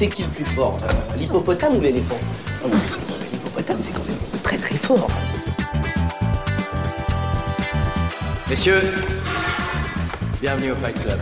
[0.00, 2.16] C'est qui le plus fort euh, L'hippopotame ou l'éléphant
[2.62, 5.10] Non, mais c'est quand même- L'hippopotame, c'est quand même très très fort.
[8.48, 8.80] Messieurs,
[10.40, 11.18] bienvenue au Fight Club.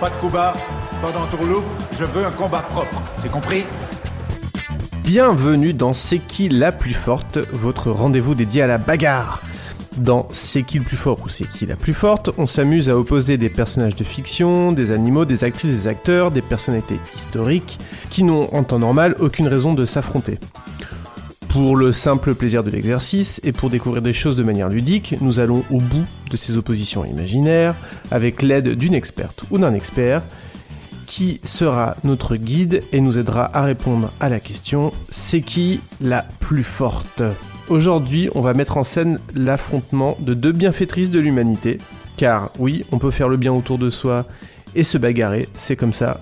[0.00, 0.54] Pas de coup bas,
[1.02, 3.64] pas d'entourloupe, je veux un combat propre, c'est compris?
[5.02, 9.42] Bienvenue dans C'est qui la plus forte, votre rendez-vous dédié à la bagarre.
[9.98, 12.98] Dans C'est qui le plus fort ou C'est qui la plus forte, on s'amuse à
[12.98, 17.78] opposer des personnages de fiction, des animaux, des actrices, des acteurs, des personnalités historiques
[18.10, 20.38] qui n'ont en temps normal aucune raison de s'affronter.
[21.48, 25.40] Pour le simple plaisir de l'exercice et pour découvrir des choses de manière ludique, nous
[25.40, 27.74] allons au bout de ces oppositions imaginaires
[28.10, 30.22] avec l'aide d'une experte ou d'un expert
[31.06, 36.26] qui sera notre guide et nous aidera à répondre à la question c'est qui la
[36.40, 37.22] plus forte?
[37.68, 41.78] Aujourd'hui, on va mettre en scène l'affrontement de deux bienfaitrices de l'humanité,
[42.16, 44.24] car oui, on peut faire le bien autour de soi
[44.76, 46.20] et se bagarrer, c'est comme ça.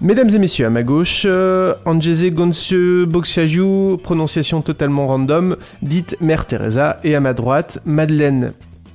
[0.00, 6.46] Mesdames et messieurs, à ma gauche, euh, Angese Gonsieu Boxiagiu, prononciation totalement random, dite Mère
[6.46, 8.52] Teresa, et à ma droite, Madeleine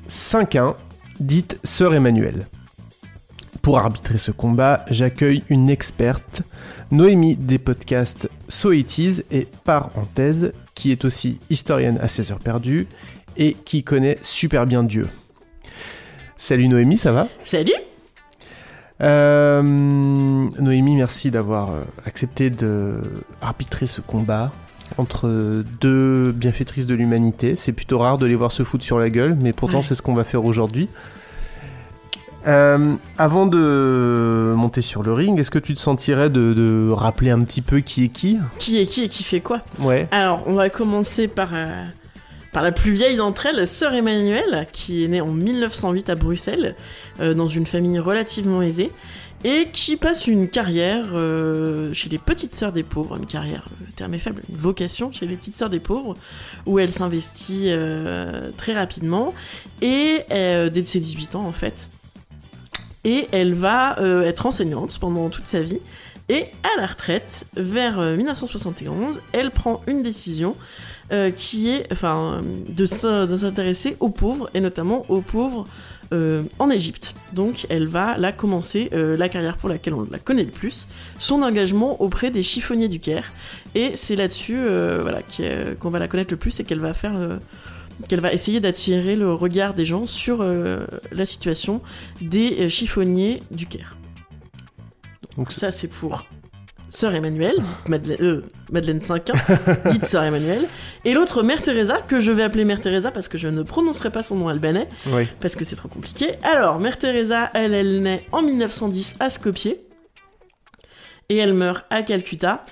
[0.07, 0.75] Cinquin,
[1.19, 2.47] dite Sœur Emmanuel.
[3.61, 6.41] Pour arbitrer ce combat, j'accueille une experte,
[6.91, 12.39] Noémie des podcasts So It Is et parenthèse, qui est aussi historienne à 16 heures
[12.39, 12.85] perdues
[13.35, 15.07] et qui connaît super bien Dieu.
[16.37, 17.27] Salut Noémie, ça va?
[17.41, 17.73] Salut
[19.01, 23.01] Euh, Noémie, merci d'avoir euh, accepté de
[23.41, 24.51] arbitrer ce combat
[24.97, 27.55] entre deux bienfaitrices de l'humanité.
[27.55, 29.83] C'est plutôt rare de les voir se foutre sur la gueule, mais pourtant Ouais.
[29.83, 30.89] c'est ce qu'on va faire aujourd'hui.
[32.47, 37.29] Euh, avant de monter sur le ring, est-ce que tu te sentirais de, de rappeler
[37.31, 38.37] un petit peu qui est qui?
[38.57, 39.61] Qui est qui et qui fait quoi?
[39.79, 40.07] Ouais.
[40.11, 41.83] Alors, on va commencer par, euh,
[42.53, 46.75] par la plus vieille d'entre elles, Sœur Emmanuelle, qui est née en 1908 à Bruxelles,
[47.19, 48.91] euh, dans une famille relativement aisée,
[49.43, 51.07] et qui passe une carrière
[51.93, 55.27] chez les petites sœurs des pauvres, une carrière, le terme est faible, une vocation chez
[55.27, 56.15] les petites sœurs des pauvres,
[56.65, 57.69] où elle s'investit
[58.57, 59.35] très rapidement,
[59.83, 61.87] et dès ses 18 ans en fait.
[63.07, 65.79] Et elle va euh, être enseignante pendant toute sa vie.
[66.29, 70.55] Et à la retraite, vers euh, 1971, elle prend une décision
[71.13, 75.63] euh, qui est enfin, de s'in- de s'intéresser aux pauvres, et notamment aux pauvres
[76.13, 77.15] euh, en Égypte.
[77.31, 80.89] Donc elle va là commencer euh, la carrière pour laquelle on la connaît le plus,
[81.17, 83.31] son engagement auprès des chiffonniers du Caire.
[83.73, 85.09] Et c'est là-dessus euh,
[85.79, 87.13] qu'on va la connaître le plus et qu'elle va faire...
[88.07, 91.81] qu'elle va essayer d'attirer le regard des gens sur euh, la situation
[92.21, 93.97] des euh, chiffonniers du Caire.
[95.37, 96.25] Donc ça c'est pour
[96.89, 98.41] Sœur Emmanuelle, dite Madeleine, euh,
[98.71, 99.33] Madeleine Cinquin,
[99.89, 100.67] dite Sœur Emmanuelle,
[101.03, 104.09] et l'autre Mère Teresa, que je vais appeler Mère Teresa parce que je ne prononcerai
[104.09, 105.27] pas son nom albanais, Oui.
[105.41, 106.35] parce que c'est trop compliqué.
[106.43, 109.75] Alors, Mère Teresa, elle, elle naît en 1910 à Skopje,
[111.29, 112.63] et elle meurt à Calcutta.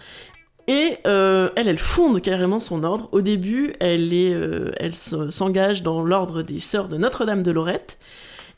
[0.68, 1.25] Et euh,
[1.56, 3.10] elle, fonde carrément son ordre.
[3.12, 4.72] Au début, elle, euh,
[5.30, 7.98] s'engage dans l'ordre des Sœurs de Notre-Dame de Lorette.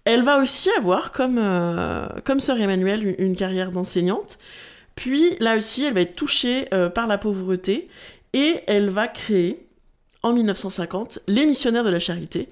[0.05, 2.07] Elle va aussi avoir, comme, euh,
[2.39, 4.37] Sœur Emmanuelle, une, une carrière d'enseignante.
[4.95, 7.87] Puis, là aussi, elle va être touchée euh, par la pauvreté.
[8.33, 9.65] Et elle va créer,
[10.23, 12.49] en 1950, les missionnaires de la charité,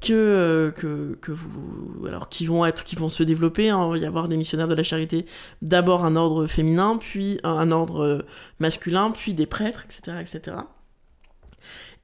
[0.00, 3.84] que, euh, que, que vous alors qui vont être qui vont se développer hein.
[3.86, 5.26] il va y avoir des missionnaires de la charité
[5.62, 8.22] d'abord un ordre féminin puis un, ordre euh,
[8.60, 10.56] masculin puis des prêtres etc etc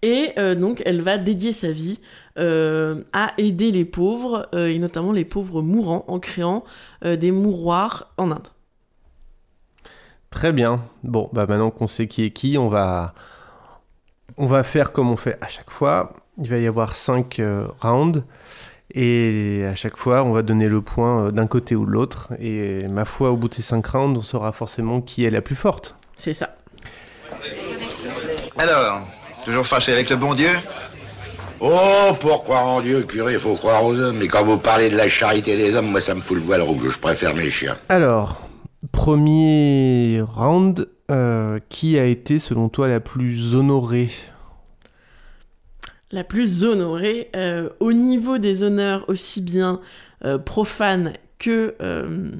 [0.02, 2.00] et euh, donc elle va dédier sa vie
[2.36, 6.64] à aider les pauvres et notamment les pauvres mourants en créant
[7.04, 8.48] des mouroirs en Inde
[10.34, 10.80] Très bien.
[11.04, 13.14] Bon, bah maintenant qu'on sait qui est qui, on va,
[14.36, 16.12] on va faire comme on fait à chaque fois.
[16.38, 17.40] Il va y avoir 5
[17.80, 18.22] rounds.
[18.92, 22.28] Et à chaque fois, on va donner le point euh, d'un côté ou de l'autre.
[22.38, 25.40] Et ma foi, au bout de ces 5 rounds, on saura forcément qui est la
[25.40, 25.96] plus forte.
[26.16, 26.54] c'est ça
[28.56, 29.00] Alors,
[29.44, 30.48] Toujours fâché avec le bon Dieu?
[31.60, 34.16] Oh, pour croire en Dieu, curé, il faut croire aux hommes.
[34.18, 36.62] Mais quand vous parlez de la charité des hommes, moi ça me fout le voile
[36.62, 36.92] rouge.
[36.94, 37.76] Je préfère mes chiens.
[37.90, 38.40] Alors,
[38.90, 44.08] premier round, euh, qui a été selon toi la plus honorée?
[46.14, 49.80] La plus honorée euh, au niveau des honneurs aussi bien
[50.24, 52.30] euh, profanes que, euh,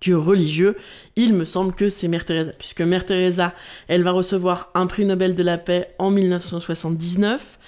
[0.00, 0.76] que religieux,
[1.16, 3.54] il me semble que c'est Mère Teresa, puisque Mère Teresa,
[3.88, 7.58] elle va recevoir un prix Nobel de la paix en 1979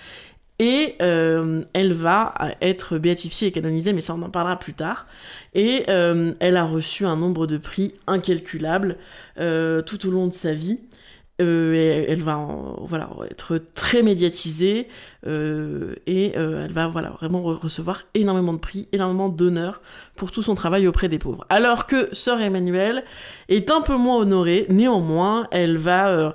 [0.60, 5.08] et elle va être béatifiée et canonisée, mais ça on en parlera plus tard.
[5.54, 8.96] Et elle a reçu un nombre de prix incalculable
[9.36, 10.80] tout au long de sa vie.
[11.40, 14.88] Euh, elle va en- voilà, être très médiatisée
[15.24, 19.80] euh, et euh, elle va voilà, vraiment re- recevoir énormément de prix, énormément d'honneur
[20.16, 21.46] pour tout son travail auprès des pauvres.
[21.48, 23.04] Alors que Sœur Emmanuelle
[23.48, 26.34] est un peu moins honorée, néanmoins elle va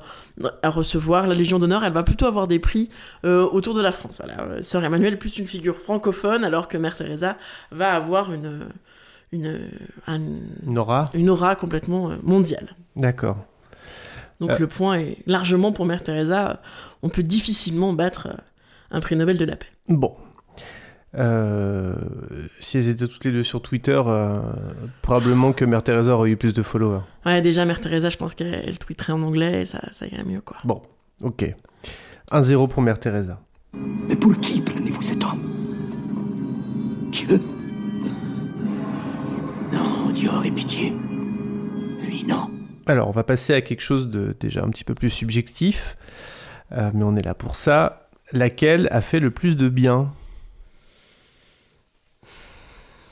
[0.63, 2.89] recevoir la Légion d'honneur, elle va plutôt avoir des prix
[3.23, 4.21] autour de la France.
[4.23, 4.63] Voilà.
[4.63, 7.37] Sœur Emmanuelle est plus une figure francophone alors que Mère Teresa
[7.71, 8.69] va avoir une,
[9.33, 9.59] une,
[10.07, 10.19] un-
[10.65, 12.75] Une aura une aura complètement mondiale.
[12.95, 13.35] D'accord.
[14.43, 14.59] Donc Euh.
[14.59, 16.61] le point est largement pour Mère Teresa.
[17.01, 18.37] On peut difficilement battre euh,
[18.91, 19.67] un prix Nobel de la paix.
[19.87, 20.13] Bon.
[21.15, 21.95] Euh,
[22.59, 24.39] si elles étaient toutes les deux sur Twitter, euh,
[25.01, 27.01] probablement que Mère Teresa aurait eu plus de followers.
[27.25, 30.25] Ouais, déjà Mère Teresa, je pense qu'elle elle tweeterait en anglais et ça, ça irait
[30.25, 30.57] mieux quoi.
[30.65, 30.81] Bon,
[31.21, 31.55] ok.
[32.31, 33.39] 1-0 pour Mère Teresa.
[34.09, 35.41] Mais pour qui prenez-vous cet homme?
[37.11, 37.39] Dieu?
[39.71, 40.93] Non, Dieu aurait pitié.
[42.85, 45.97] Alors, on va passer à quelque chose de déjà un petit peu plus subjectif,
[46.71, 48.09] euh, mais on est là pour ça.
[48.31, 50.11] Laquelle a fait le plus de bien?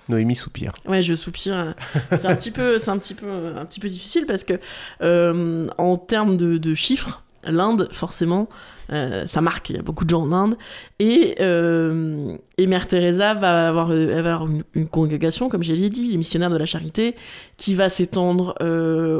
[0.09, 0.73] Noémie soupire.
[0.85, 1.75] Ouais, je soupire.
[2.09, 4.59] C'est un petit peu, c'est un petit peu, un petit peu difficile parce que
[5.01, 8.47] euh, en termes de chiffres, l'Inde, forcément,
[8.91, 9.69] euh, ça marque.
[9.69, 10.57] Il y a beaucoup de gens en Inde
[10.99, 16.49] et euh, Mère Teresa va avoir, euh, une, congrégation, comme je l'ai dit, les missionnaires
[16.49, 17.15] de la charité,
[17.57, 18.55] qui va s'étendre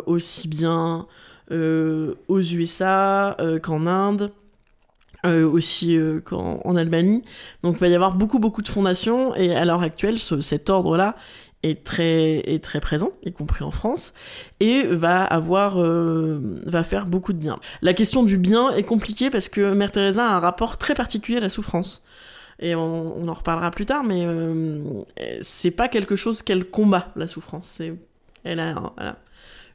[0.06, 1.07] aussi bien
[1.50, 4.31] aux USA qu'en Inde.
[5.25, 7.23] aussi qu'en en Albanie.
[7.63, 10.69] Donc il va y avoir beaucoup beaucoup de fondations et à l'heure actuelle ce- cet
[10.69, 11.15] ordre-là
[11.63, 14.13] est très est très présent, y compris en France,
[14.59, 17.59] et va avoir euh, va faire beaucoup de bien.
[17.81, 21.37] La question du bien est compliquée parce que Mère Teresa a un rapport très particulier
[21.37, 22.03] à la souffrance.
[22.63, 24.83] Et on, en reparlera plus tard, mais euh,
[25.41, 27.79] c'est pas quelque chose qu'elle combat la souffrance.
[27.79, 27.97] Elle
[28.43, 28.59] elle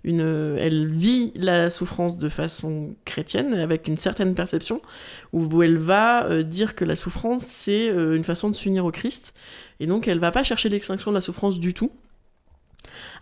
[0.06, 0.20] une,
[0.58, 4.80] elle vit la souffrance de façon chrétienne, avec une certaine perception,
[5.32, 8.92] où elle va euh, dire que la souffrance, c'est euh, une façon de s'unir au
[8.92, 9.34] Christ,
[9.80, 11.92] et donc elle va pas chercher l'extinction de la souffrance du tout.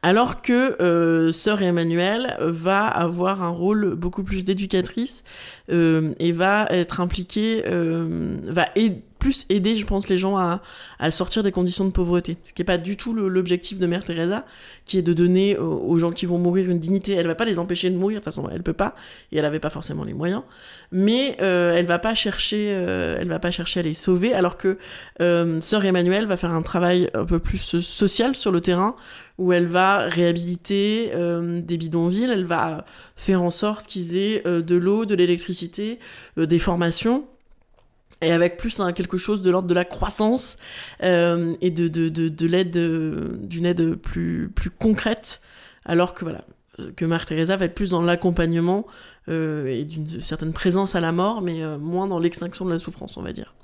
[0.03, 5.25] Alors que euh, Sœur Emmanuelle va avoir un rôle beaucoup plus d'éducatrice
[5.71, 10.61] euh, et va être impliquée, euh, va aid- plus aider, je pense, les gens à,
[11.11, 12.37] sortir des conditions de pauvreté.
[12.45, 14.45] Ce qui n'est pas du tout l'objectif de Mère Teresa,
[14.85, 17.15] qui est de donner aux, aux gens qui vont mourir une dignité.
[17.15, 18.95] Elle va pas les empêcher de mourir, de toute façon, elle peut pas,
[19.33, 20.43] et elle avait pas forcément les moyens.
[20.93, 24.59] Mais euh, elle va pas chercher, euh, elle va pas chercher à les sauver, alors
[24.59, 24.77] que
[25.23, 28.95] euh, Sœur Emmanuelle va faire un travail un peu plus social sur le terrain,
[29.39, 32.85] où elle va réhabiliter euh, des bidonvilles, elle va
[33.17, 35.99] faire en sorte qu'ils aient euh, de l'eau, de l'électricité,
[36.39, 37.27] euh, des formations
[38.25, 40.59] et avec plus quelque chose de l'ordre de la croissance
[41.03, 45.41] euh, et de, de, de, de l'aide, euh, d'une aide plus, plus concrète,
[45.85, 46.45] alors que voilà,
[46.97, 47.05] que
[47.57, 48.87] va être plus dans l'accompagnement
[49.29, 53.17] et d'une certaine présence à la mort, mais euh, moins dans l'extinction de la souffrance,
[53.17, 53.55] on va dire.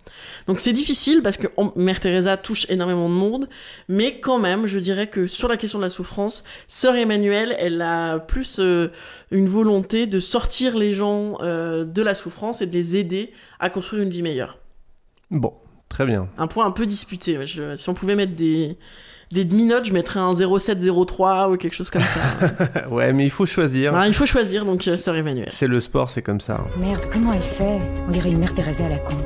[0.47, 3.49] Donc c'est difficile parce que on- Mère Teresa touche énormément de monde,
[3.89, 7.83] mais quand même, je dirais que sur la question de la souffrance, Sœur Emmanuelle, elle
[7.83, 8.89] a plus euh,
[9.31, 13.69] une volonté de sortir les gens euh, de la souffrance et de les aider à
[13.71, 14.59] construire une vie meilleure.
[15.31, 15.55] Bon,
[15.89, 16.29] très bien.
[16.39, 17.47] Un point un peu disputé.
[17.47, 18.77] Je- si on pouvait mettre des,
[19.31, 22.89] des demi-notes, je mettrais un 0703 ou quelque chose comme ça.
[22.91, 23.93] ouais, mais il faut choisir.
[23.93, 25.49] Voilà, il faut choisir, donc euh, Sœur Emmanuelle.
[25.51, 26.65] C'est le sport, c'est comme ça.
[26.79, 27.79] Merde, comment elle fait?
[28.07, 29.17] On dirait une mère Thérèse à la con.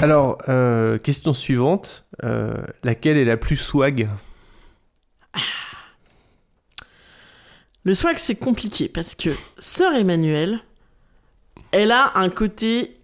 [0.00, 2.04] Alors, euh, question suivante.
[2.22, 4.08] Euh, laquelle est la plus swag?
[7.82, 10.60] Le swag, c'est compliqué parce que Sœur Emmanuelle,
[11.72, 12.99] elle a un côté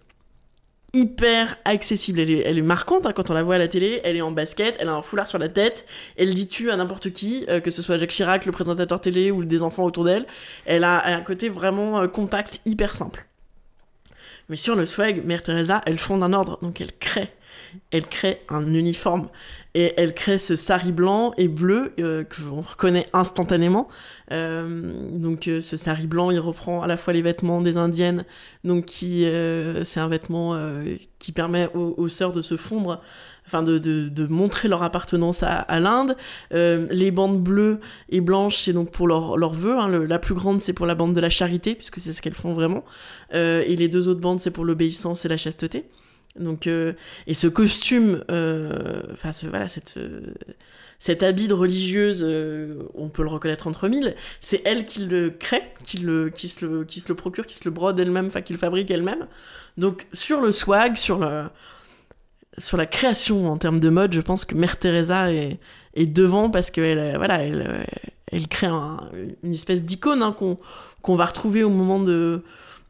[0.93, 2.19] hyper accessible.
[2.19, 4.01] Elle est, elle est marquante hein, quand on la voit à la télé.
[4.03, 5.85] Elle est en basket, elle a un foulard sur la tête.
[6.17, 9.31] Elle dit tu à n'importe qui, euh, que ce soit Jacques Chirac, le présentateur télé
[9.31, 10.25] ou des enfants autour d'elle.
[10.65, 13.25] Elle a un côté vraiment euh, contact hyper simple.
[14.49, 17.29] Mais sur le swag, Mère Teresa, elle fonde un ordre, donc elle crée
[17.91, 19.29] elle crée un uniforme
[19.77, 23.87] et elle crée ce sari blanc et bleu euh, que l'on reconnaît instantanément.
[24.31, 28.25] Euh, donc euh, ce sari blanc, il reprend à la fois les vêtements des indiennes,
[28.63, 30.59] donc c'est un vêtement
[31.19, 33.01] qui permet aux, sœurs de se fondre.
[33.45, 36.17] Enfin, de, montrer leur appartenance à, l'Inde.
[36.51, 39.77] Les bandes bleues et blanches, c'est donc pour leurs leur vœux.
[39.77, 39.87] Hein.
[40.05, 42.53] La plus grande, c'est pour la bande de la charité, puisque c'est ce qu'elles font
[42.53, 42.83] vraiment.
[43.31, 45.85] Et les deux autres bandes, c'est pour l'obéissance et la chasteté.
[46.39, 46.93] Donc, euh,
[47.27, 50.21] et ce costume, euh, enfin, ce, voilà, cette, euh,
[50.99, 52.23] cet habit de religieuse,
[52.95, 56.65] on peut le reconnaître entre mille, c'est elle qui le crée, qui, le, qui, se
[56.65, 59.27] le, qui se le procure, qui se le brode elle-même, enfin, qui le fabrique elle-même.
[59.77, 61.43] Donc, sur le swag, sur, le,
[62.57, 65.59] sur la création en termes de mode, je pense que Mère Teresa est,
[65.95, 68.97] devant parce qu'elle voilà, elle, crée un-
[69.43, 70.35] une espèce d'icône hein,
[71.01, 72.41] qu'on va retrouver au moment de,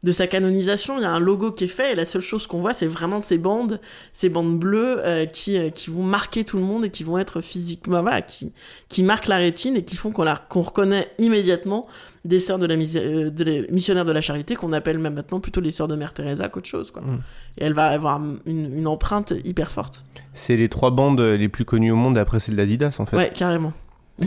[0.02, 0.98] de sa canonisation.
[0.98, 2.86] Il y a un logo qui est fait et la seule chose qu'on voit, c'est
[2.86, 3.80] vraiment ces bandes,
[4.12, 7.18] ces bandes bleues euh, qui, euh, qui vont marquer tout le monde et qui vont
[7.18, 8.52] être physiquement, voilà, qui,
[8.88, 11.86] qui marquent la rétine et qui font qu'on reconnaît immédiatement
[12.24, 15.40] des sœurs de la, euh, de la missionnaires de la charité qu'on appelle même maintenant
[15.40, 16.90] plutôt les sœurs de Mère Teresa qu'autre chose.
[16.90, 17.02] Quoi.
[17.02, 17.20] Mm.
[17.58, 20.04] Et elle va avoir une, une empreinte hyper forte.
[20.34, 23.16] C'est les trois bandes les plus connues au monde après celle d'Adidas en fait.
[23.16, 23.72] Ouais, carrément.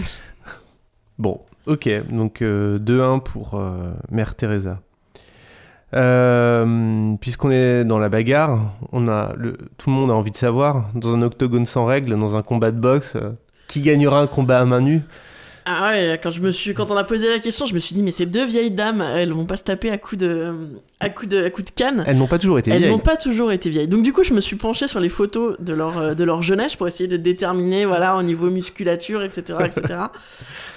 [1.22, 4.82] Bon, ok, donc euh, 2-1 pour euh, Mère Teresa.
[5.94, 8.60] Euh, Puisqu'on est dans la bagarre,
[8.92, 12.18] on a le, tout le monde a envie de savoir, dans un octogone sans règles,
[12.18, 13.32] dans un combat de boxe, euh,
[13.68, 15.02] qui gagnera un combat à main nue?
[15.66, 17.94] Ah ouais, quand, je me suis, quand on a posé la question, je me suis
[17.94, 20.54] dit, mais ces deux vieilles dames, elles vont pas se taper à coups de,
[21.00, 22.04] à coups de, à coups de canne.
[22.08, 22.92] Elles n'ont pas toujours été Elles vieilles.
[22.92, 23.88] n'ont pas toujours été vieilles.
[23.88, 26.42] Donc du coup, je me suis penchée sur les photos de leur, euh, de leur
[26.42, 30.00] jeunesse pour essayer de déterminer, voilà, au niveau musculature, etc., etc.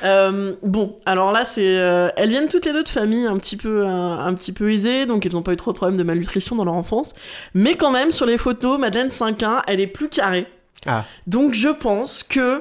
[0.02, 3.56] Euh, bon, alors là, c'est, euh, elles viennent toutes les deux de familles un petit
[3.56, 6.02] peu, un, un petit peu aisées, donc elles n'ont pas eu trop de problèmes de
[6.02, 7.14] malnutrition dans leur enfance.
[7.54, 10.46] Mais quand même, sur les photos, Madeleine 5-1, elle est plus carrée.
[10.86, 11.06] Ah.
[11.26, 12.60] Donc je pense que,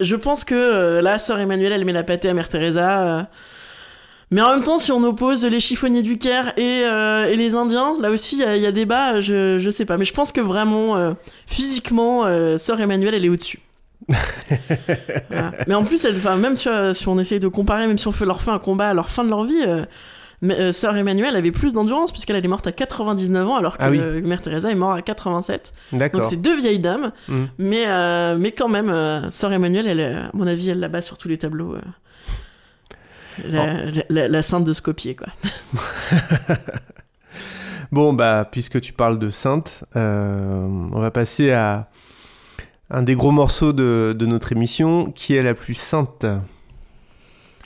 [0.00, 3.02] je pense que euh, là, sœur Emmanuelle, elle met la pâtée à Mère Teresa.
[3.06, 3.22] euh,
[4.30, 7.54] mais en même temps, si on oppose les chiffonniers du Caire et, euh, et les
[7.54, 9.96] Indiens, là aussi, il y, y a débat, je, je sais pas.
[9.96, 11.12] Mais je pense que vraiment, euh,
[11.46, 12.24] physiquement,
[12.58, 13.60] Sœur Emmanuelle, elle est au-dessus.
[15.30, 15.52] Voilà.
[15.66, 18.24] Mais en plus, elle, même si, si on essaye de comparer, même si on fait
[18.26, 19.62] leur fait un combat à leur fin de leur vie,
[20.44, 23.76] mais, euh, Sœur Emmanuelle avait plus d'endurance puisqu'elle elle est morte à 99 ans alors
[23.78, 23.98] que Ah oui.
[24.00, 25.72] euh, Mère Teresa est morte à 87.
[25.92, 26.20] D'accord.
[26.20, 27.44] Donc c'est deux vieilles dames, Mm.
[27.58, 31.18] mais, euh, mais quand même, Sœur Emmanuelle, elle, à mon avis, elle la bat sur
[31.18, 31.76] tous les tableaux.
[33.48, 35.26] La, la- la- la sainte de Skopje, quoi.
[37.92, 41.88] Bon, bah, puisque tu parles de sainte, on va passer à
[42.90, 46.26] un des gros morceaux de, de notre émission, qui est la plus sainte?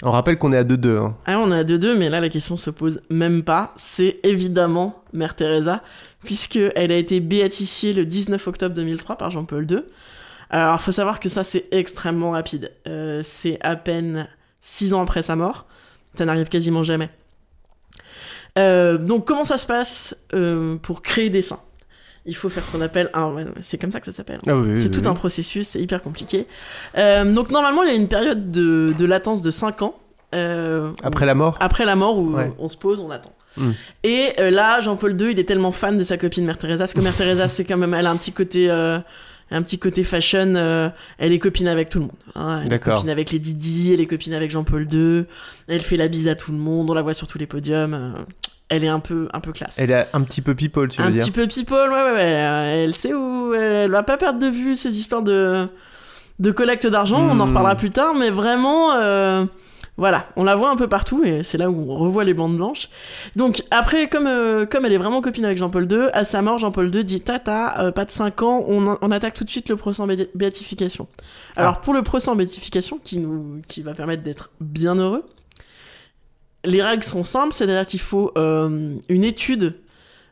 [0.04, 0.96] On rappelle qu'on est à 2-2.
[0.96, 1.16] Hein.
[1.26, 3.72] Ah, on est à 2-2, mais là, la question se pose même pas.
[3.76, 5.82] C'est évidemment Mère Teresa,
[6.24, 9.80] puisqu'elle a été béatifiée le 19 octobre 2003 par Jean-Paul II.
[10.50, 12.72] Alors, il faut savoir que ça, c'est extrêmement rapide.
[12.86, 14.28] Euh, c'est à peine
[14.60, 15.66] 6 ans après sa mort.
[16.14, 17.10] Ça n'arrive quasiment jamais.
[18.56, 21.60] Euh, donc, comment ça se passe euh, pour créer des saints?
[22.28, 23.34] Il faut faire ce qu'on appelle un.
[23.60, 24.40] C'est comme ça que ça s'appelle.
[24.46, 25.06] Ah oui, c'est oui, tout oui.
[25.08, 26.46] un processus, c'est hyper compliqué.
[26.96, 29.94] Euh, donc, normalement, il y a une période de, de latence de 5 ans.
[30.34, 31.56] euh, Après la mort?
[31.60, 32.52] après la mort où Ouais.
[32.58, 33.32] on se pose, on attend.
[33.56, 33.70] Mm.
[34.04, 36.94] Et euh, là, Jean-Paul II, il est tellement fan de sa copine Mère Teresa, parce
[36.94, 40.54] que Mère Teresa, c'est quand même, elle a un petit côté, un petit côté fashion.
[40.56, 42.14] euh, elle est copine avec tout le monde.
[42.34, 42.60] hein.
[42.66, 45.24] Elle est copine avec les Didi, elle est copine avec Jean-Paul II.
[45.66, 47.94] Elle fait la bise à tout le monde, on la voit sur tous les podiums.
[47.94, 48.10] euh,
[48.68, 49.78] elle est un peu, un peu classe.
[49.78, 52.12] Elle est un petit peu people, tu veux un dire petit peu people, ouais, ouais,
[52.12, 52.22] ouais.
[52.22, 55.66] euh, Elle sait où, elle va pas perdre de vue ces histoires de,
[56.38, 57.18] de collecte d'argent.
[57.20, 57.48] On en Mm.
[57.48, 58.92] reparlera plus tard, mais vraiment.
[58.92, 59.44] euh,
[60.00, 62.56] voilà, on la voit un peu partout et c'est là où on revoit les bandes
[62.56, 62.88] blanches.
[63.34, 66.56] Donc après, comme, euh, comme elle est vraiment copine avec Jean-Paul II, à sa mort,
[66.58, 69.68] Jean-Paul II dit Tata, euh, pas de 5 ans, on, on attaque tout de suite
[69.68, 71.08] le procès en bé- béatification.
[71.56, 75.24] Alors pour le procès en béatification, qui, nous, qui va permettre d'être bien heureux,
[76.64, 79.76] les règles sont simples, c'est-à-dire qu'il faut euh, une étude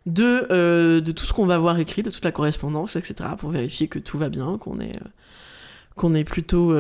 [0.07, 3.51] de, euh, de tout ce qu'on va voir écrit, de toute la correspondance, etc., pour
[3.51, 5.09] vérifier que tout va bien, qu'on est, euh,
[5.95, 6.75] qu'on est plutôt.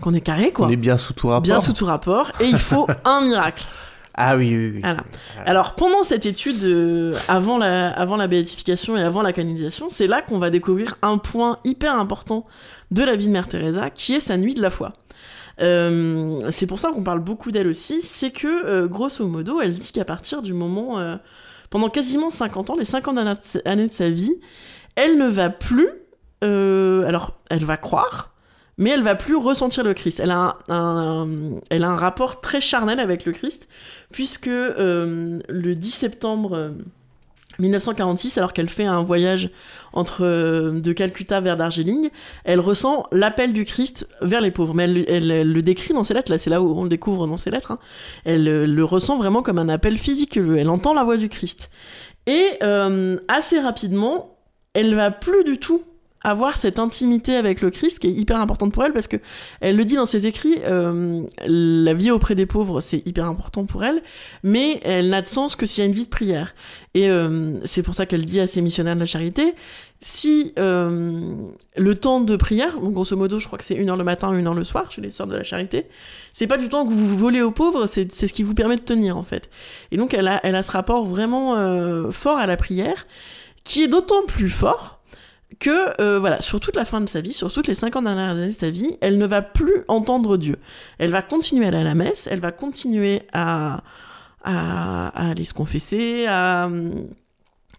[0.00, 0.66] qu'on est carré, quoi.
[0.66, 1.42] On est bien sous tout rapport.
[1.42, 3.66] Bien sous tout rapport, et il faut un miracle.
[4.20, 4.80] Ah oui, oui, oui.
[4.80, 5.04] Voilà.
[5.46, 10.22] Alors pendant cette étude, avant, la, avant la béatification et avant la canonisation, c'est là
[10.22, 12.44] qu'on va découvrir un point hyper important
[12.90, 14.94] de la vie de Mère Teresa, qui est sa nuit de la foi.
[15.60, 19.76] Euh, c'est pour ça qu'on parle beaucoup d'elle aussi, c'est que euh, grosso modo, elle
[19.76, 21.16] dit qu'à partir du moment, euh,
[21.70, 23.18] pendant quasiment 50 ans, les 50
[23.64, 24.36] années de sa- vie,
[24.94, 25.88] elle ne va plus,
[26.42, 28.32] alors elle va croire,
[28.78, 30.20] mais elle va plus ressentir le Christ.
[30.20, 33.68] Elle a elle a un rapport très charnel avec le Christ,
[34.12, 36.72] puisque le 10 septembre
[37.58, 39.50] 1946, alors qu'elle fait un voyage
[39.92, 42.10] entre euh, de Calcutta vers Darjeeling,
[42.44, 44.74] elle ressent l'appel du Christ vers les pauvres.
[44.74, 47.36] Mais elle, le décrit dans ses lettres, là c'est là où on le découvre dans
[47.36, 47.72] ses lettres.
[47.72, 47.78] hein.
[48.24, 50.36] Elle euh, le ressent vraiment comme un appel physique.
[50.36, 51.70] Elle entend la voix du Christ.
[52.26, 54.38] Et euh, assez rapidement,
[54.74, 55.82] elle va plus du tout
[56.28, 59.16] avoir cette intimité avec le Christ qui est hyper importante pour elle parce que
[59.60, 63.64] elle le dit dans ses écrits euh, la vie auprès des pauvres c'est hyper important
[63.64, 64.02] pour elle
[64.42, 66.54] mais elle n'a de sens que s'il y a une vie de prière
[66.94, 69.54] et euh, c'est pour ça qu'elle dit à ses missionnaires de la charité
[70.00, 71.34] si euh,
[71.76, 74.32] le temps de prière, donc grosso modo, je crois que c'est une heure le matin,
[74.32, 75.86] une heure le soir chez les sœurs de la charité,
[76.32, 78.82] c'est pas du temps que vous volez aux pauvres, c'est ce qui vous permet de
[78.82, 79.50] tenir en fait.
[79.90, 81.56] Et donc elle a, elle a ce rapport vraiment
[82.12, 83.08] fort à la prière,
[83.64, 84.97] qui est d'autant plus fort
[85.58, 88.30] que euh, voilà, sur toute la fin de sa vie, sur toutes les 50 dernières
[88.30, 90.56] années de sa vie, elle ne va plus entendre Dieu.
[90.98, 93.82] Elle va continuer à aller à la messe, elle va continuer à,
[94.44, 96.70] à, à aller se confesser, à,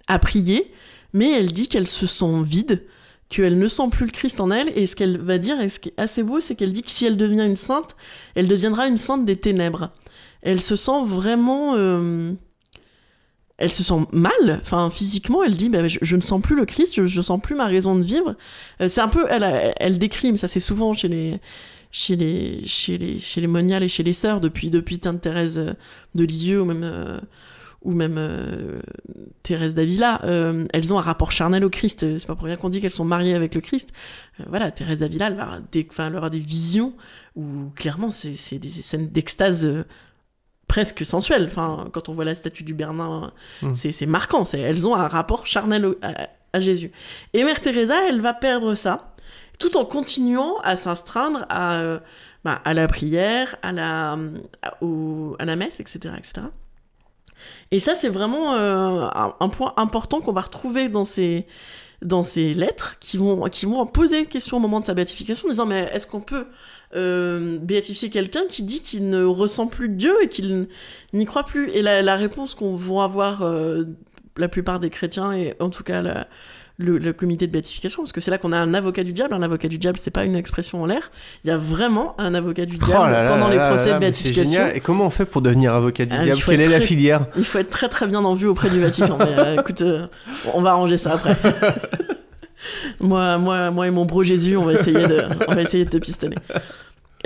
[0.07, 0.71] à prier,
[1.13, 2.83] mais elle dit qu'elle se sent vide,
[3.29, 5.79] qu'elle ne sent plus le Christ en elle, et ce qu'elle va dire, et ce
[5.79, 7.95] qui est assez beau, c'est qu'elle dit que si elle devient une sainte,
[8.35, 9.91] elle deviendra une sainte des ténèbres.
[10.41, 11.75] Elle se sent vraiment...
[11.77, 12.33] euh,
[13.59, 16.95] elle se sent mal, enfin physiquement, elle dit bah, je, ne sens plus le Christ,
[16.95, 18.35] je, je sens plus ma raison de vivre.
[18.81, 21.39] Euh, c'est un peu, elle, elle décrit, mais ça c'est souvent chez les,
[21.91, 25.57] chez les, chez les, chez les moniales et chez les sœurs depuis depuis Sainte Thérèse
[25.57, 25.73] euh,
[26.15, 27.19] de Lisieux ou même euh,
[27.81, 28.81] ou même euh,
[29.43, 32.17] Thérèse d'Avila, euh, elles ont un rapport charnel au Christ.
[32.17, 33.91] C'est pas pour rien qu'on dit qu'elles sont mariées avec le Christ.
[34.39, 36.93] Euh, voilà, Thérèse d'Avila, elle va des, enfin, elle des visions
[37.35, 39.85] où clairement c'est des scènes d'extase
[40.69, 41.47] presque sensuelles.
[41.47, 43.73] Enfin, quand on voit la statue du Bernin, Mm.
[43.73, 44.45] c'est marquant.
[44.45, 46.91] c'est- Elles ont un rapport charnel à, à Jésus.
[47.33, 49.13] Et Mère Teresa, elle va perdre ça,
[49.59, 51.99] tout en continuant à s'astreindre à, euh,
[52.45, 54.13] bah, à la prière, à la,
[54.61, 56.47] à, au- à la messe, etc., etc.
[57.71, 61.45] Et ça, c'est vraiment euh, un, un point important qu'on va retrouver dans ces,
[62.01, 65.51] dans ces lettres qui vont, qui vont poser question au moment de sa béatification, en
[65.51, 66.45] disant mais est-ce qu'on peut
[66.95, 70.67] euh, béatifier quelqu'un qui dit qu'il ne ressent plus Dieu et qu'il
[71.13, 71.69] n'y croit plus?
[71.71, 73.83] Et la, la réponse qu'on va avoir euh,
[74.37, 76.27] la plupart des chrétiens et en tout cas la-
[76.79, 79.33] le, le comité de béatification, parce que c'est là qu'on a un avocat du diable.
[79.33, 81.11] Un avocat du diable, c'est pas une expression en l'air.
[81.43, 83.89] Il y a vraiment un avocat du diable Oh là là pendant là les procès
[83.89, 84.67] là, de béatification.
[84.73, 87.43] Et comment on fait pour devenir avocat du Ah, diable Quelle est la filière Il
[87.43, 89.17] faut être très très bien en vue auprès du Vatican.
[89.19, 90.07] mais euh, écoute, euh,
[90.53, 91.35] on va arranger ça après.
[93.01, 95.89] moi, moi, moi et mon bro Jésus, on va essayer de, on va essayer de
[95.89, 96.37] te pistonner.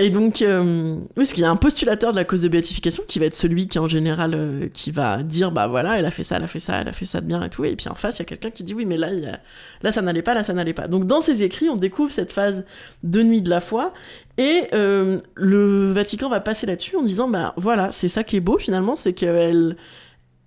[0.00, 0.98] Et donc, euh,
[1.36, 3.86] y a un postulateur de la cause de béatification qui va être celui qui, en
[3.86, 6.80] général, euh, qui va dire, bah voilà, elle a fait ça, elle a fait ça,
[6.80, 7.64] elle a fait ça de bien et tout.
[7.64, 10.22] Et puis en face, il y a quelqu'un qui dit, oui, mais là, ça n'allait
[10.22, 10.88] pas, là, ça n'allait pas.
[10.88, 12.64] Donc, dans ses écrits, on découvre cette phase
[13.04, 13.94] de nuit de la foi.
[14.36, 18.40] Et euh, le Vatican va passer là-dessus en disant, bah voilà, c'est ça qui est
[18.40, 19.76] beau finalement, c'est qu'elle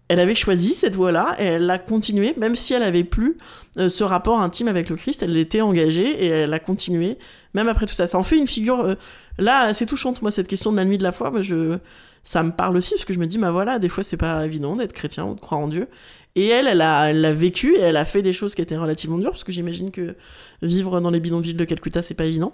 [0.10, 3.38] elle avait choisi cette voie-là et elle l'a continué, même si elle avait plus
[3.78, 7.18] euh, ce rapport intime avec le Christ, elle était engagée et elle a continué,
[7.54, 8.08] même après tout ça.
[8.08, 8.96] Ça en fait une figure, euh,
[9.38, 11.78] là, assez touchante, moi, cette question de la nuit de la foi, moi, je,
[12.24, 14.46] ça me parle aussi, parce que je me dis, bah voilà, des fois, c'est pas
[14.46, 15.88] évident d'être chrétien ou de croire en Dieu.
[16.36, 18.78] Et elle, elle a, elle l'a vécu et elle a fait des choses qui étaient
[18.78, 20.16] relativement dures, parce que j'imagine que
[20.62, 22.54] vivre dans les bidonvilles de Calcutta, c'est pas évident.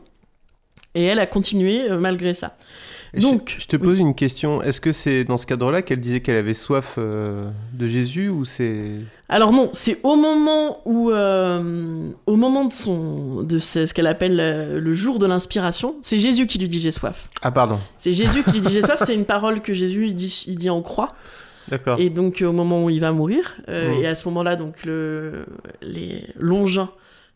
[0.96, 2.56] Et elle a continué euh, malgré ça.
[3.16, 4.64] Donc, je, je te pose une question.
[4.64, 8.44] Est-ce que c'est dans ce cadre-là qu'elle disait qu'elle avait soif euh, de Jésus ou
[8.44, 8.86] c'est
[9.30, 14.08] Alors non, c'est au moment où, euh, au moment de son, de ce, ce qu'elle
[14.08, 17.30] appelle le jour de l'inspiration, c'est Jésus qui lui dit j'ai soif.
[17.44, 17.78] Ah pardon.
[17.98, 18.98] C'est Jésus qui lui dit j'ai soif.
[19.06, 21.14] C'est une parole que Jésus il dit, il dit en croix.
[21.68, 22.00] D'accord.
[22.00, 24.02] Et donc au moment où il va mourir, euh, Mm.
[24.02, 25.46] et à ce moment-là donc le,
[25.84, 26.90] les Longins,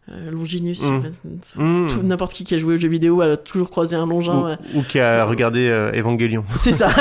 [0.09, 1.61] euh, Longinus, Mm.
[1.61, 1.87] Mm.
[2.03, 4.57] n'importe qui qui a joué aux jeux vidéo a toujours croisé un Longin.
[4.73, 6.43] ou, ou qui a regardé euh, Evangelion.
[6.59, 6.89] C'est ça.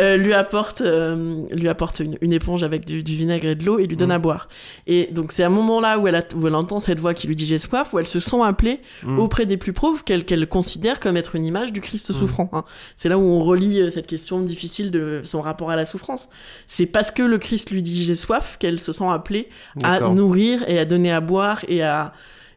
[0.00, 3.64] Euh, lui apporte, euh, lui apporte une, une éponge avec du, du vinaigre et de
[3.64, 4.48] l'eau et lui donne à boire.
[4.88, 7.14] Et donc c'est à un moment là où elle, a- où elle entend cette voix
[7.14, 9.18] qui lui dit j'ai soif, où elle se sent appelée Mm.
[9.20, 12.48] auprès des plus pauvres qu'elle qu'elle considère comme être une image du Christ souffrant.
[12.52, 12.64] hein.
[12.96, 16.28] C'est là où on relie euh, cette question difficile de son rapport à la souffrance.
[16.66, 19.48] C'est parce que le Christ lui dit j'ai soif qu'elle se sent appelée
[19.82, 22.12] à nourrir et à donner à boire et à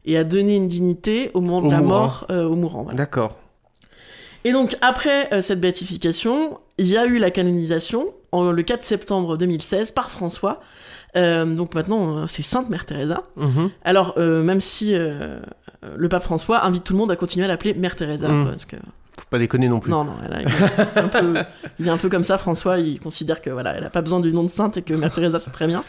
[0.08, 2.00] et à donner une dignité au moment de la mourant.
[2.00, 2.82] mort euh, au mourant.
[2.84, 2.98] voilà.
[2.98, 3.38] D'accord.
[4.44, 8.84] Et donc, après euh, cette béatification, il y a eu la canonisation en, le 4
[8.84, 10.62] septembre 2016 par François.
[11.16, 13.24] Euh, donc maintenant, euh, c'est Sainte Mère Teresa.
[13.36, 13.70] Mhm.
[13.84, 15.40] Alors, euh, même si euh,
[15.96, 18.46] le pape François invite tout le monde à continuer à l'appeler Mère Teresa, Mm.
[18.50, 18.76] parce que
[19.20, 19.90] Faut pas déconner non plus.
[19.92, 21.34] Non, non, elle a- il, est un peu,
[21.80, 22.78] il est un peu comme ça, François.
[22.78, 25.12] Il considère que voilà, elle a pas besoin du nom de sainte et que Mère
[25.12, 25.84] Teresa c'est très bien.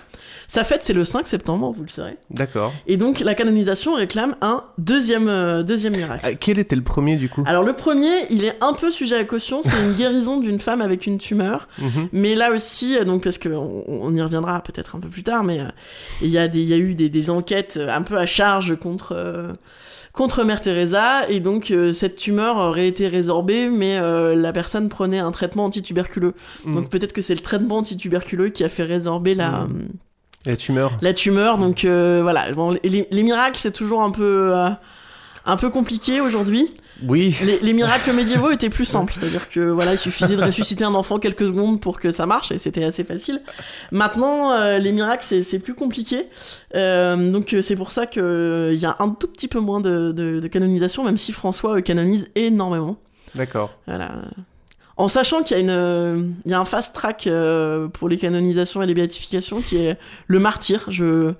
[0.46, 2.16] Sa fête c'est le 5 septembre, vous le saurez.
[2.30, 2.72] D'accord.
[2.86, 6.24] Et donc la canonisation réclame un deuxième, euh, deuxième miracle.
[6.26, 7.44] Ah, quel était le premier du coup?
[7.46, 10.80] Alors le premier, il est un peu sujet à caution, c'est une guérison d'une femme
[10.80, 11.68] avec une tumeur.
[11.78, 12.08] Mhm.
[12.12, 15.44] Mais là aussi, euh, donc parce qu'on on y reviendra peut-être un peu plus tard,
[15.44, 15.64] mais euh,
[16.22, 19.14] il y, a des- y a eu des, des enquêtes un peu à charge contre,
[20.18, 24.88] contre Mère Teresa, et donc euh, cette tumeur aurait été résorbée, mais euh, la personne
[24.88, 26.34] prenait un traitement antituberculeux.
[26.64, 26.74] Mhm.
[26.74, 29.88] Donc peut-être que c'est le traitement antituberculeux qui a fait résorber la, Mhm.
[30.46, 30.92] La tumeur.
[31.02, 31.58] la tumeur.
[31.58, 34.52] Donc euh, voilà, Bon, les, les miracles, c'est toujours un peu...
[34.54, 34.68] euh,
[35.46, 36.74] un peu compliqué aujourd'hui.
[37.06, 37.36] Oui.
[37.44, 40.94] Les, les miracles médiévaux étaient plus simples, c'est-à-dire que voilà, il suffisait de ressusciter un
[40.94, 43.40] enfant quelques secondes pour que ça marche et c'était assez facile.
[43.92, 46.26] Maintenant, euh, les miracles c'est plus compliqué,
[46.74, 49.80] Euh, donc euh, c'est pour ça que il y a un tout petit peu moins
[49.80, 52.96] de, de- de canonisation, même si François canonise énormément.
[53.34, 53.70] D'accord.
[53.86, 54.10] Voilà.
[54.96, 57.28] En sachant qu'il y a une, il y a un fast track
[57.92, 60.84] pour les canonisations et les béatifications qui est le martyr.
[60.88, 61.32] Je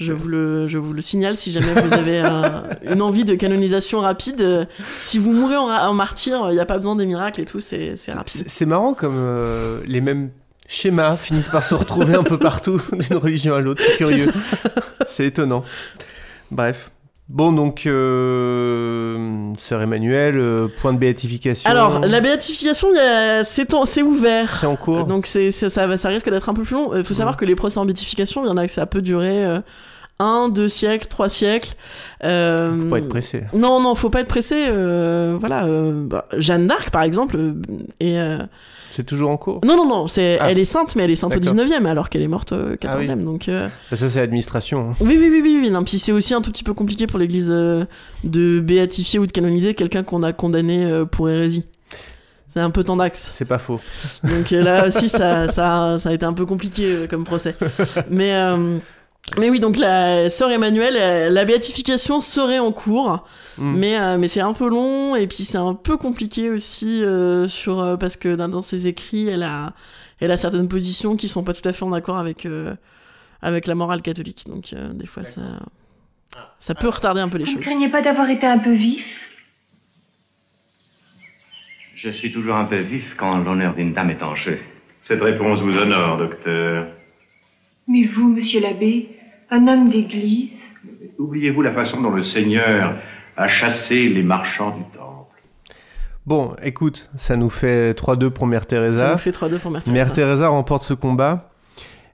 [0.00, 3.34] je vous, le, je vous le signale si jamais vous avez euh, une envie de
[3.34, 4.40] canonisation rapide.
[4.40, 4.64] euh,
[4.98, 7.60] si vous mourrez en, en martyr, il n'y a pas besoin des miracles et tout,
[7.60, 8.42] c'est c'est rapide.
[8.42, 10.30] C'est c'est marrant comme euh, les mêmes
[10.66, 13.82] schémas finissent par se retrouver un peu partout d'une religion à l'autre.
[13.86, 14.32] C'est curieux.
[15.06, 15.64] C'est étonnant.
[16.50, 16.90] Bref.
[17.32, 21.70] Bon, donc, euh, Sœur Emmanuel, euh, point de béatification.
[21.70, 22.88] Alors, la béatification,
[23.44, 24.58] c'est ouvert.
[24.58, 25.04] C'est en cours.
[25.04, 26.92] Donc ça, ça risque d'être un peu plus long.
[26.96, 29.00] Il faut savoir que les procès en béatification, il y en a que ça peut
[29.00, 29.60] durer euh,
[30.20, 31.74] un, deux siècles, trois siècles.
[32.22, 33.42] Euh, Faut pas être pressé.
[33.54, 34.66] Non, non, faut pas être pressé.
[34.68, 37.36] euh, voilà, euh, bah, Jeanne d'Arc, par exemple,
[37.98, 38.38] et euh,
[38.92, 40.50] C'est toujours en cours non, non, non, c'est, Ah.
[40.50, 41.54] elle est sainte, mais elle est sainte au D'accord.
[41.64, 42.86] 19e, alors qu'elle est morte au 14e.
[42.88, 43.24] Ah oui.
[43.24, 44.90] Donc, Bah, Ça, c'est l'administration.
[44.90, 44.96] hein.
[45.00, 45.70] oui, oui, oui, oui, oui.
[45.70, 49.32] Non, puis c'est aussi un tout petit peu compliqué pour l'Église de béatifier ou de
[49.32, 51.64] canoniser quelqu'un qu'on a condamné pour hérésie.
[52.52, 53.30] C'est un peu tendax.
[53.32, 53.80] C'est pas faux.
[54.24, 57.54] Donc là aussi, ça, ça, ça a été un peu compliqué comme procès.
[58.10, 58.34] Mais,
[59.38, 63.24] mais oui, donc la sœur Emmanuelle, euh, la béatification serait en cours,
[63.58, 63.74] Mm.
[63.76, 67.46] mais, euh, mais c'est un peu long et puis c'est un peu compliqué aussi euh,
[67.48, 69.72] sur, euh, parce que dans, dans ses écrits, elle a,
[70.20, 72.74] elle a certaines positions qui sont pas tout à fait en accord avec, euh,
[73.42, 74.44] avec la morale catholique.
[74.46, 75.40] Donc euh, des fois, ça,
[76.58, 77.64] ça peut retarder un peu les Vous ne choses.
[77.66, 79.04] craignez pas d'avoir été un peu vif?
[81.96, 84.58] Je suis toujours un peu vif quand l'honneur d'une dame est en jeu.
[85.02, 86.86] Cette réponse vous honore, docteur.
[87.88, 89.08] Mais vous, monsieur l'abbé,
[89.50, 90.50] un homme d'église
[91.18, 92.94] Oubliez-vous la façon dont le Seigneur
[93.36, 95.26] a chassé les marchands du temple.
[96.26, 99.06] Bon, écoute, ça nous fait 3-2 pour Mère Teresa.
[99.06, 99.92] Ça nous fait 3-2 pour Mère Teresa.
[99.92, 101.48] Mère Teresa remporte ce combat.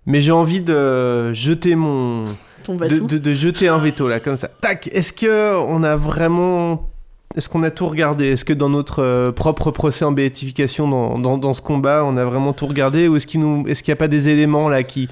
[0.07, 2.25] Mais j'ai envie de jeter mon.
[2.65, 3.07] Ton de, bateau.
[3.07, 4.49] de- de jeter un veto là, comme ça.
[4.61, 6.89] Tac Est-ce que on a vraiment.
[7.37, 8.27] Est-ce qu'on a tout regardé?
[8.29, 12.17] Est-ce que dans notre euh, propre procès en béatification, dans, dans, dans ce combat, on
[12.17, 13.09] a vraiment tout regardé?
[13.09, 13.67] Ou est-ce qu'il nous...
[13.69, 15.09] est qu'il n'y a pas des éléments là qui,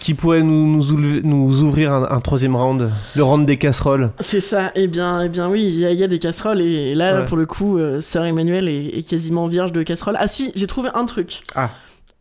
[0.00, 0.82] qui pourraient nous,
[1.22, 5.28] nous, ouvrir un, un troisième round Le round des casseroles C'est ça, eh bien, eh
[5.28, 7.24] bien oui, il y, a- il y a des casseroles et, là, Ouais.
[7.24, 10.16] pour le coup, euh, Sœur Emmanuelle est, est quasiment vierge de casseroles.
[10.18, 11.40] Ah si, j'ai trouvé un truc.
[11.54, 11.70] Ah.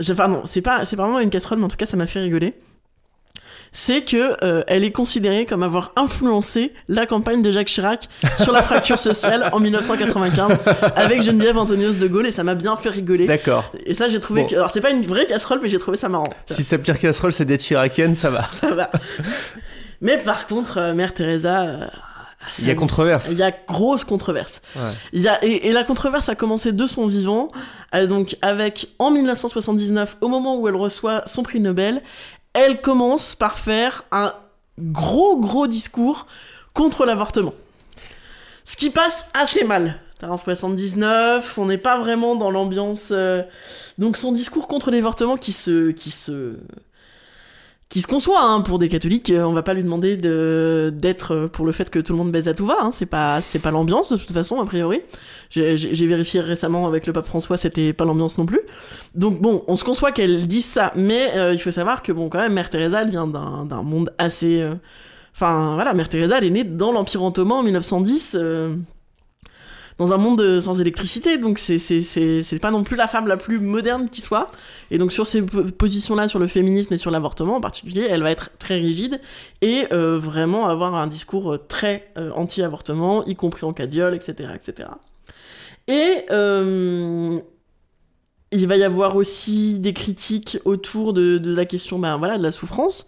[0.09, 2.05] Enfin non, c'est pas, c'est pas vraiment une casserole, mais en tout cas, ça m'a
[2.05, 2.53] fait rigoler.
[3.79, 8.09] C'est que euh, elle est considérée comme avoir influencé la campagne de Jacques Chirac
[8.41, 10.57] sur la fracture sociale en 1995
[10.95, 13.27] avec Geneviève Antonios de Gaulle et ça m'a bien fait rigoler.
[13.27, 13.71] D'accord.
[13.85, 14.47] Et ça, j'ai trouvé Bon.
[14.47, 14.55] que.
[14.55, 16.33] Alors, c'est pas une vraie casserole, mais j'ai trouvé ça marrant.
[16.49, 18.43] Si sa pire casserole c'est d'être chiracienne, ça va.
[18.45, 18.89] Ça va.
[20.01, 21.61] Mais par contre, euh, Mère Teresa.
[21.61, 21.87] euh,
[22.59, 23.27] Il y a controverse.
[23.31, 24.61] Il y a grosse controverse.
[24.75, 24.81] Ouais.
[25.13, 27.49] Il y a, et, et la controverse a commencé de son vivant,
[27.93, 32.01] euh, donc avec en 1979, au moment où elle reçoit son prix Nobel,
[32.57, 34.33] elle commence par faire un
[34.79, 36.25] gros gros discours
[36.73, 37.53] contre l'avortement.
[38.65, 39.99] Ce qui passe assez mal.
[40.23, 43.09] En 79, on n'est pas vraiment dans l'ambiance.
[43.11, 43.43] euh,
[43.99, 46.57] Donc son discours contre l'avortement qui se, qui se,
[47.89, 49.29] qui se conçoit hein, pour des catholiques.
[49.29, 52.17] euh, On va pas lui demander de d'être euh, pour le fait que tout le
[52.17, 52.77] monde baise à tout va.
[52.81, 55.01] Hein, c'est pas c'est pas l'ambiance de toute façon a priori.
[55.49, 58.59] J'ai vérifié récemment avec le pape François, c'était pas l'ambiance non plus.
[59.15, 62.27] Donc bon, on se conçoit qu'elle dise ça, mais euh, il faut savoir que bon
[62.29, 64.67] quand même Mère Teresa elle vient d'un monde assez.
[65.33, 68.35] Enfin voilà, Mère Teresa elle est née dans l'Empire ottoman en 1910.
[68.39, 68.75] euh,
[69.97, 73.59] dans un monde euh, sans électricité, donc c'est pas non plus la femme la plus
[73.59, 74.47] moderne qui soit.
[74.91, 78.21] Et donc sur ces po- positions-là, sur le féminisme et sur l'avortement en particulier, elle
[78.21, 79.19] va être très rigide
[79.61, 84.13] et euh, vraiment avoir un discours euh, très anti-avortement, y compris en cas de viol,
[84.13, 84.89] etc., etc.
[85.87, 86.25] Et
[88.53, 92.51] il va y avoir aussi des critiques autour de, la question ben, voilà, de la
[92.51, 93.07] souffrance.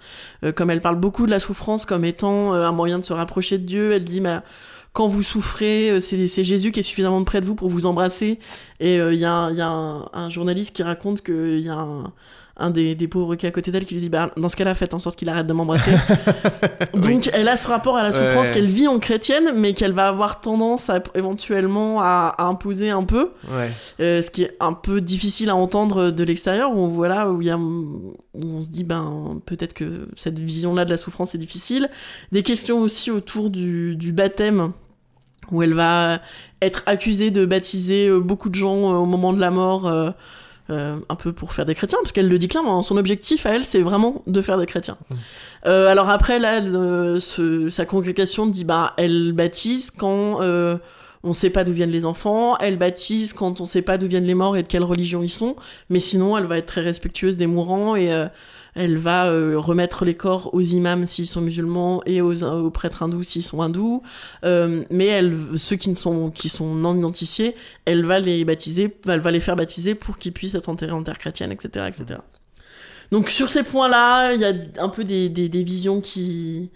[0.56, 3.65] Comme elle parle beaucoup de la souffrance comme étant un moyen de se rapprocher de
[3.65, 4.43] Dieu, elle dit ben,
[4.93, 8.39] quand vous souffrez, euh, c'est Jésus qui est suffisamment près de vous pour vous embrasser.
[8.80, 11.60] Et euh, il y a, un- il y a un, un journaliste qui raconte qu'il
[11.60, 12.13] y a un,
[12.59, 14.55] un des, des pauvres qui est à côté d'elle qui lui dit bah, Dans ce
[14.55, 15.91] cas-là, faites en sorte qu'il arrête de m'embrasser.
[16.93, 18.53] Donc elle a ce rapport à la souffrance Ouais.
[18.53, 23.03] qu'elle vit en chrétienne, mais qu'elle va avoir tendance à, éventuellement à, à imposer un
[23.03, 23.31] peu.
[23.51, 23.69] Ouais.
[23.99, 27.47] Euh, ce qui est un peu difficile à entendre de l'extérieur, où voilà, où il
[27.47, 31.39] y a, où on se dit ben peut-être que cette vision-là de la souffrance est
[31.39, 31.89] difficile.
[32.31, 34.71] Des questions aussi autour du, du baptême,
[35.51, 36.19] où elle va
[36.61, 39.87] être accusée de baptiser euh, beaucoup de gens euh, au moment de la mort.
[40.69, 43.51] Euh, un peu pour faire des chrétiens, parce qu'elle le dit clairement, son objectif à
[43.55, 44.97] elle, c'est vraiment de faire des chrétiens.
[45.65, 50.77] Euh, alors après, là, euh, ce- sa congrégation dit, bah, elle baptise quand euh,
[51.23, 54.25] on sait pas d'où viennent les enfants, elle baptise quand on sait pas d'où viennent
[54.25, 55.55] les morts et de quelle religion ils sont,
[55.89, 58.27] mais sinon, elle va être très respectueuse des mourants et euh,
[58.75, 63.03] elle va euh, remettre les corps aux imams s'ils sont musulmans et aux, aux prêtres
[63.03, 64.03] hindous s'ils sont hindous,
[64.45, 67.55] Euh, mais elle, ceux qui ne sont qui sont non identifiés,
[67.86, 71.03] elle va les baptiser, elle va les faire baptiser pour qu'ils puissent être enterrés en
[71.03, 72.19] terre chrétienne, etc., etc.
[73.12, 76.69] Donc sur ces points-là, il y a un peu des, des, des visions qui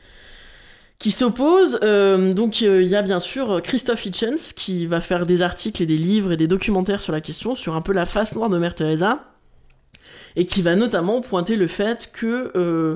[1.04, 1.80] qui s'opposent.
[1.84, 5.84] Euh, donc euh, il y a bien sûr Christophe Hitchens qui va faire des articles
[5.84, 8.50] et des livres et des documentaires sur la question, sur un peu la face noire
[8.50, 9.20] de Mère Teresa,
[10.38, 12.96] et qui va notamment pointer le fait que euh,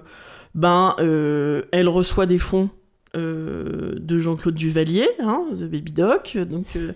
[0.55, 2.69] ben euh, elle reçoit des fonds
[3.15, 6.91] euh, de Jean-Claude Duvalier, hein, de Baby Doc, donc euh,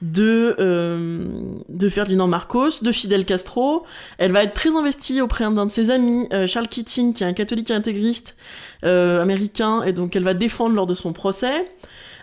[0.00, 1.28] de, euh,
[1.68, 3.84] de Ferdinand Marcos, de Fidel Castro.
[4.16, 7.34] Elle va être très investie auprès d'un de ses amis, Charles Keating, qui est un
[7.34, 8.36] catholique intégriste
[8.82, 11.66] américain, et donc elle va défendre lors de son procès.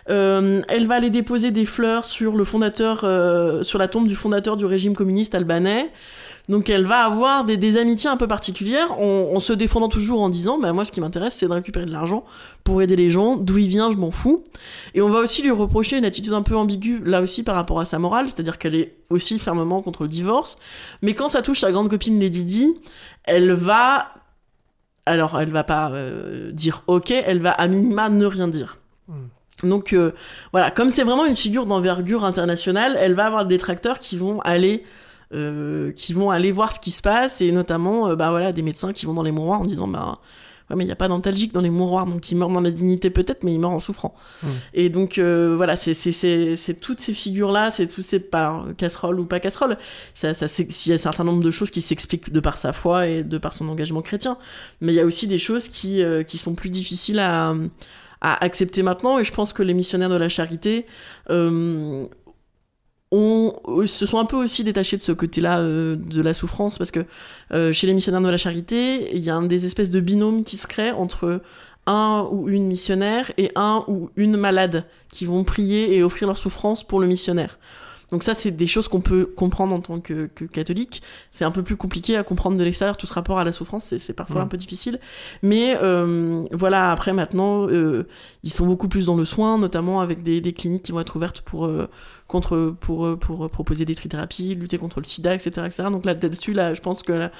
[0.06, 3.00] Elle va aller déposer des fleurs sur le fondateur,
[3.64, 5.90] sur la tombe du fondateur du régime communiste albanais.
[6.48, 10.22] Donc elle va avoir des, des amitiés un peu particulières, en, en se défendant toujours
[10.22, 12.24] en disant, bah moi ce qui m'intéresse c'est de récupérer de l'argent
[12.64, 14.44] pour aider les gens, d'où il vient je m'en fous.
[14.94, 17.80] Et on va aussi lui reprocher une attitude un peu ambiguë là aussi par rapport
[17.80, 20.58] à sa morale, c'est-à-dire qu'elle est aussi fermement contre le divorce,
[21.02, 22.74] mais quand ça touche sa grande copine Lady Di,
[23.24, 24.08] elle va,
[25.04, 28.78] alors elle va pas euh, dire ok, elle va à minima ne rien dire.
[29.62, 30.12] Donc euh,
[30.52, 34.40] voilà, comme c'est vraiment une figure d'envergure internationale, elle va avoir des détracteurs qui vont
[34.42, 34.84] aller
[35.34, 38.62] euh, qui vont aller voir ce qui se passe et notamment euh, bah voilà des
[38.62, 40.18] médecins qui vont dans les mouroirs en disant bah
[40.70, 42.70] ouais mais il y a pas d'antalgique dans les mouroirs donc il meurt dans la
[42.70, 44.14] dignité peut-être mais il meurt en souffrant.
[44.74, 48.20] Et donc euh, voilà, c'est c'est c'est c'est toutes ces figures là, c'est tous ces
[48.20, 49.78] par casserole ou pas casserole,
[50.14, 52.72] ça ça il y a un certain nombre de choses qui s'expliquent de par sa
[52.72, 54.38] foi et de par son engagement chrétien,
[54.80, 57.54] mais il y a aussi des choses qui euh, qui sont plus difficiles à
[58.20, 60.86] à accepter maintenant et je pense que les missionnaires de la charité
[61.30, 62.06] euh,
[63.10, 63.54] ont,
[63.86, 67.04] se sont un peu aussi détachés de ce côté-là euh, de la souffrance parce que
[67.52, 70.56] euh, chez les missionnaires de la charité, il y a des espèces de binômes qui
[70.56, 71.40] se créent entre
[71.86, 76.36] un ou une missionnaire et un ou une malade qui vont prier et offrir leur
[76.36, 77.58] souffrance pour le missionnaire.
[78.10, 81.02] Donc ça, c'est des choses qu'on peut comprendre en tant que, que catholique.
[81.30, 83.94] C'est un peu plus compliqué à comprendre de l'extérieur tout ce rapport à la souffrance.
[83.98, 84.98] C'est, parfois un peu difficile.
[85.42, 88.06] Mais euh, voilà, après maintenant, euh,
[88.44, 91.16] ils sont beaucoup plus dans le soin, notamment avec des, des cliniques qui vont être
[91.16, 91.88] ouvertes pour euh,
[92.28, 95.84] contre pour euh, pour proposer des trithérapies, lutter contre le SIDA, etc., etc.
[95.90, 97.32] Donc là, là-dessus, là, je pense que la,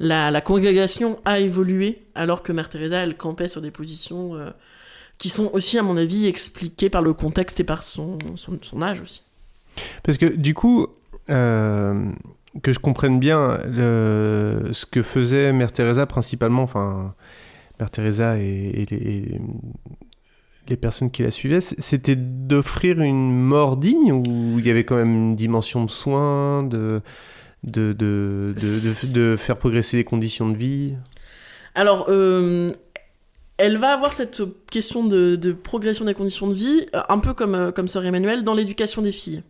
[0.00, 4.50] la, la congrégation a évolué, alors que Mère Teresa, elle campait sur des positions euh,
[5.18, 8.82] qui sont aussi, à mon avis, expliquées par le contexte et par son, son, son
[8.82, 9.24] âge aussi.
[10.02, 10.86] Parce que du coup,
[11.30, 12.10] euh,
[12.62, 17.14] que je comprenne bien le- ce que faisait Mère Teresa principalement, enfin,
[17.80, 19.40] Mère Teresa et, et les, et
[20.68, 24.96] les personnes qui la suivaient, c'était d'offrir une mort digne ou il y avait quand
[24.96, 27.02] même une dimension de soin, de,
[27.64, 30.94] de, de, de, de- de faire progresser les conditions de vie?
[31.74, 32.70] Alors, euh,
[33.58, 37.72] elle va avoir cette question de, progression des conditions de vie, un peu comme, euh,
[37.72, 39.42] comme Sœur Emmanuel, dans l'éducation des filles.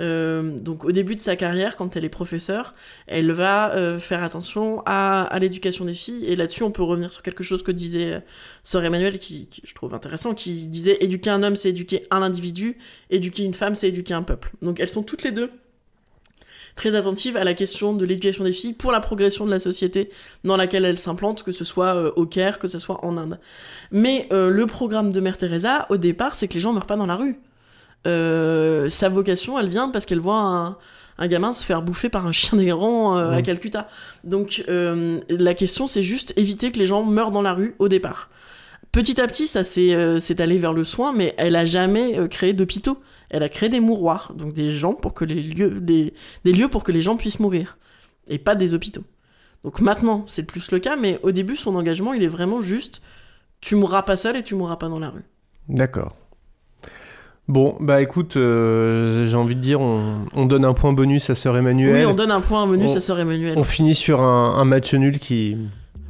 [0.00, 2.74] Euh, donc au début de sa carrière, quand elle est professeure,
[3.06, 6.24] elle va euh, faire attention à, l'éducation des filles.
[6.26, 8.20] Et là-dessus, on peut revenir sur quelque chose que disait euh,
[8.62, 12.78] Sœur Emmanuel, qui, je trouve intéressant, qui disait éduquer un homme, c'est éduquer un individu,
[13.10, 14.52] éduquer une femme, c'est éduquer un peuple.
[14.62, 15.50] Donc elles sont toutes les deux
[16.76, 20.08] très attentives à la question de l'éducation des filles pour la progression de la société
[20.44, 23.38] dans laquelle elles s'implantent, que ce soit au Caire, que ce soit en Inde.
[23.90, 27.06] Mais le programme de Mère Teresa, au départ, c'est que les gens meurent pas dans
[27.06, 27.36] la rue.
[28.06, 30.76] Euh, sa vocation, elle vient parce qu'elle voit un,
[31.18, 33.42] un gamin se faire bouffer par un chien d'errant euh, à.
[33.42, 33.88] Calcutta.
[34.24, 37.88] Donc euh, la question, c'est juste éviter que les gens meurent dans la rue au
[37.88, 38.30] départ.
[38.92, 42.52] Petit à petit, ça s'est euh, allé vers le soin, mais elle a jamais créé
[42.54, 42.98] d'hôpitaux.
[43.28, 46.12] Elle a créé des mouroirs, donc des gens pour que les lieux, les-
[46.44, 47.78] des lieux pour que les gens puissent mourir,
[48.28, 49.04] et pas des hôpitaux.
[49.62, 53.02] Donc maintenant, c'est plus le cas, mais au début, son engagement, il est vraiment juste
[53.60, 55.22] tu mourras pas seul et tu mourras pas dans la rue.
[55.68, 56.16] D'accord.
[57.50, 61.34] Bon, bah écoute, euh, j'ai envie de dire, on, on donne un point bonus à
[61.34, 61.94] Sœur Emmanuel.
[61.96, 63.54] Oui, on donne un point bonus On- à Sœur Emmanuel.
[63.56, 65.56] On finit sur un, un match nul qui,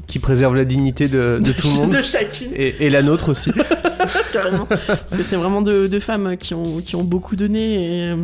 [0.07, 1.91] qui préserve la dignité de, de tout le monde.
[1.97, 2.51] de chacune.
[2.55, 3.53] Et, et la nôtre aussi.
[4.35, 4.67] Carrément.
[4.67, 7.61] Parce que c'est vraiment deux, deux femmes qui ont, qui ont beaucoup donné.
[8.09, 8.17] Et, euh,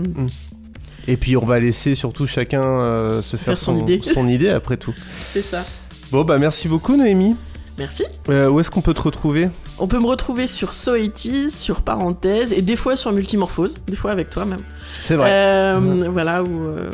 [1.09, 4.01] Et puis on va laisser surtout chacun euh, se faire, Faire son idée.
[4.03, 4.95] son idée après tout.
[5.33, 5.65] c'est ça.
[6.13, 7.35] Bon bah merci beaucoup Noémie.
[7.79, 8.05] Merci.
[8.31, 12.53] Euh, où est-ce qu'on peut te retrouver On peut me retrouver sur So80s, sur Parenthèse,
[12.53, 14.61] et des fois sur Multimorphose, des fois avec toi même.
[15.05, 15.29] C'est vrai.
[15.31, 16.09] Euh.
[16.11, 16.91] Voilà, où, euh,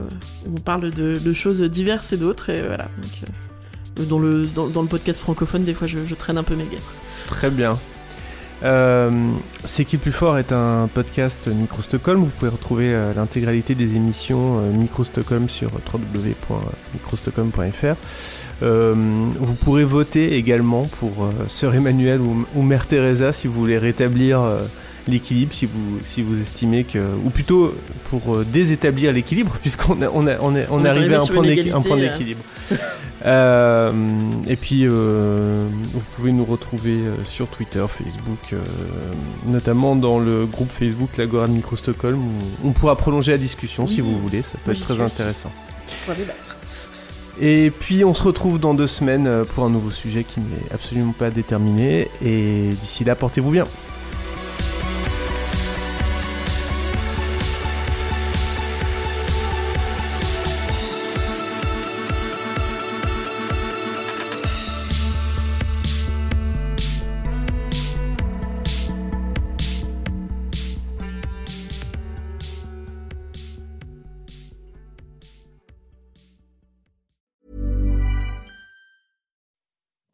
[0.47, 2.89] où on parle de, de choses diverses et d'autres, et voilà.
[3.97, 6.57] Donc, dans, le, dans, dans le podcast francophone, des fois, je, je traîne un peu
[6.57, 6.93] mes guêtres.
[7.29, 7.79] Très bien.
[8.65, 9.11] Euh,
[9.65, 12.21] C'est qui plus fort est un podcast Micro Stockholm.
[12.21, 17.97] Vous pouvez retrouver euh, l'intégralité des émissions euh, Micro Stockholm sur www.microstockholm.fr.
[18.63, 18.95] Euh,
[19.39, 23.77] vous pourrez voter également pour euh, Sœur Emmanuel ou, ou Mère Teresa si vous voulez
[23.79, 24.61] rétablir euh,
[25.09, 26.99] l'équilibre, si vous, si vous estimez que.
[27.25, 30.87] Ou plutôt pour euh, désétablir l'équilibre, puisqu'on a, on a, on est, on On est
[30.87, 32.41] est arrivé arrivé à un point un égalité, d'équilibre.
[33.25, 33.93] Euh,
[34.49, 38.55] et puis, euh, vous pouvez nous retrouver sur Twitter, Facebook,
[39.47, 43.87] notamment dans le groupe Facebook l'Agora de Micro Stockholm, où on pourra prolonger la discussion
[43.87, 45.23] si vous voulez, ça peut Oui, être très aussi.
[47.41, 50.73] Et puis, on se retrouve dans deux semaines euh, pour un nouveau sujet qui n'est
[50.73, 52.09] absolument pas déterminé.
[52.25, 53.65] Et d'ici là, portez-vous bien.